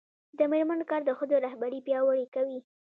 [0.37, 2.59] د میرمنو کار د ښځو رهبري پیاوړې کوي.